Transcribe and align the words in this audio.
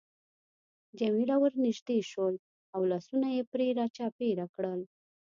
جميله 0.99 1.35
ورنژدې 1.43 1.99
شول 2.11 2.35
او 2.75 2.81
لاسونه 2.91 3.27
يې 3.35 3.43
پرې 3.51 3.67
را 3.77 3.85
چاپېره 3.97 4.45
کړل. 4.55 4.81